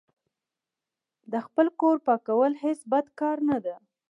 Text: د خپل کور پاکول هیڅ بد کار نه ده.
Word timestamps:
د 1.31 1.33
خپل 1.45 1.67
کور 1.79 1.97
پاکول 2.07 2.53
هیڅ 2.63 2.79
بد 2.91 3.05
کار 3.19 3.37
نه 3.49 3.57
ده. 3.65 3.75